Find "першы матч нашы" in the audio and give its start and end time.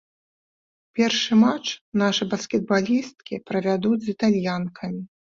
0.99-2.23